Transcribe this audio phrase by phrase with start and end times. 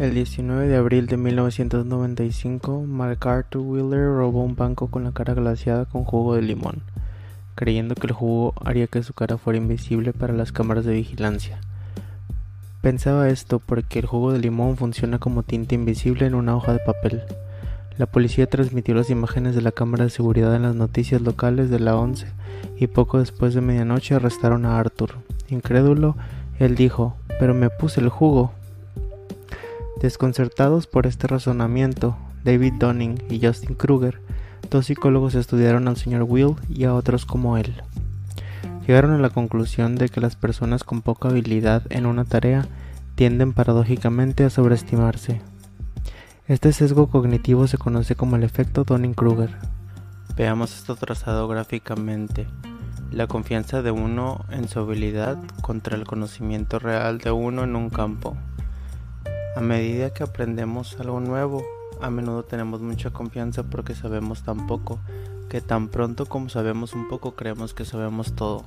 [0.00, 5.86] El 19 de abril de 1995, MacArthur Wheeler robó un banco con la cara glaciada
[5.86, 6.82] con jugo de limón,
[7.54, 11.60] creyendo que el jugo haría que su cara fuera invisible para las cámaras de vigilancia.
[12.82, 16.80] Pensaba esto porque el jugo de limón funciona como tinta invisible en una hoja de
[16.80, 17.22] papel.
[17.96, 21.80] La policía transmitió las imágenes de la cámara de seguridad en las noticias locales de
[21.80, 22.26] la 11
[22.76, 25.12] y poco después de medianoche arrestaron a Arthur.
[25.48, 26.16] Incrédulo,
[26.58, 28.52] él dijo, pero me puse el jugo.
[30.06, 34.20] Desconcertados por este razonamiento, David Dunning y Justin Kruger,
[34.70, 37.74] dos psicólogos estudiaron al señor Will y a otros como él.
[38.86, 42.68] Llegaron a la conclusión de que las personas con poca habilidad en una tarea
[43.16, 45.40] tienden paradójicamente a sobreestimarse.
[46.46, 49.56] Este sesgo cognitivo se conoce como el efecto Dunning-Kruger.
[50.36, 52.46] Veamos esto trazado gráficamente.
[53.10, 57.90] La confianza de uno en su habilidad contra el conocimiento real de uno en un
[57.90, 58.36] campo.
[59.56, 61.64] A medida que aprendemos algo nuevo,
[62.02, 65.00] a menudo tenemos mucha confianza porque sabemos tan poco,
[65.48, 68.66] que tan pronto como sabemos un poco creemos que sabemos todo.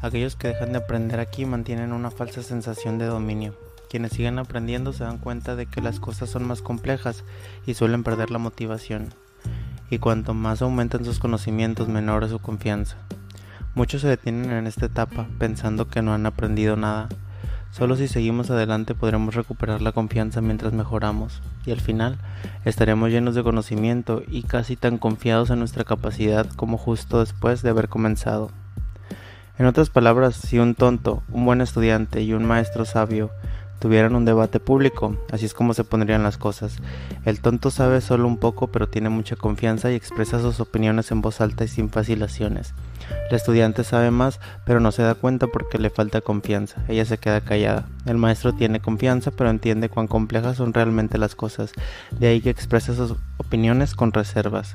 [0.00, 3.54] Aquellos que dejan de aprender aquí mantienen una falsa sensación de dominio.
[3.90, 7.22] Quienes siguen aprendiendo se dan cuenta de que las cosas son más complejas
[7.66, 9.12] y suelen perder la motivación.
[9.90, 12.96] Y cuanto más aumentan sus conocimientos, menor es su confianza.
[13.74, 17.10] Muchos se detienen en esta etapa pensando que no han aprendido nada
[17.70, 22.18] Solo si seguimos adelante podremos recuperar la confianza mientras mejoramos y al final
[22.64, 27.70] estaremos llenos de conocimiento y casi tan confiados en nuestra capacidad como justo después de
[27.70, 28.50] haber comenzado.
[29.58, 33.30] En otras palabras, si un tonto, un buen estudiante y un maestro sabio
[33.78, 36.76] tuvieran un debate público, así es como se pondrían las cosas.
[37.24, 41.20] El tonto sabe solo un poco pero tiene mucha confianza y expresa sus opiniones en
[41.20, 42.74] voz alta y sin vacilaciones.
[43.30, 47.18] El estudiante sabe más pero no se da cuenta porque le falta confianza, ella se
[47.18, 47.86] queda callada.
[48.06, 51.72] El maestro tiene confianza pero entiende cuán complejas son realmente las cosas,
[52.10, 54.74] de ahí que expresa sus opiniones con reservas.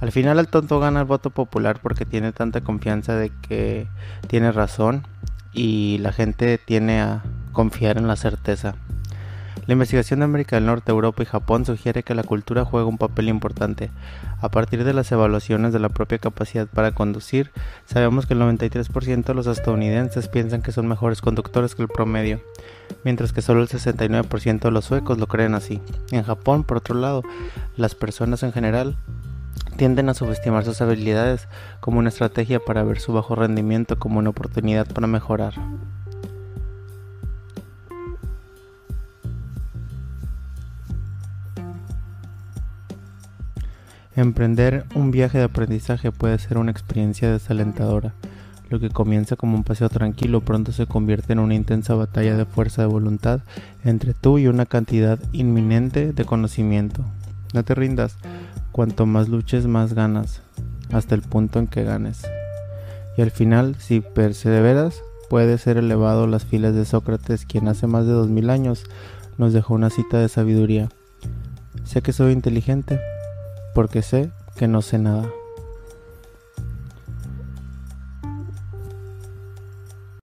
[0.00, 3.86] Al final el tonto gana el voto popular porque tiene tanta confianza de que
[4.26, 5.06] tiene razón
[5.52, 7.22] y la gente tiene a
[7.54, 8.74] confiar en la certeza.
[9.66, 12.98] La investigación de América del Norte, Europa y Japón sugiere que la cultura juega un
[12.98, 13.90] papel importante.
[14.42, 17.50] A partir de las evaluaciones de la propia capacidad para conducir,
[17.86, 22.42] sabemos que el 93% de los estadounidenses piensan que son mejores conductores que el promedio,
[23.04, 25.80] mientras que solo el 69% de los suecos lo creen así.
[26.10, 27.22] En Japón, por otro lado,
[27.78, 28.98] las personas en general
[29.78, 31.48] tienden a subestimar sus habilidades
[31.80, 35.54] como una estrategia para ver su bajo rendimiento como una oportunidad para mejorar.
[44.16, 48.14] Emprender un viaje de aprendizaje puede ser una experiencia desalentadora.
[48.70, 52.44] Lo que comienza como un paseo tranquilo pronto se convierte en una intensa batalla de
[52.44, 53.40] fuerza de voluntad
[53.84, 57.04] entre tú y una cantidad inminente de conocimiento.
[57.52, 58.16] No te rindas,
[58.70, 60.42] cuanto más luches más ganas,
[60.92, 62.22] hasta el punto en que ganes.
[63.16, 68.06] Y al final, si perseveras, puede ser elevado las filas de Sócrates, quien hace más
[68.06, 68.84] de dos mil años
[69.38, 70.88] nos dejó una cita de sabiduría.
[71.84, 73.00] Sé que soy inteligente,
[73.74, 75.30] porque sé que no sé nada.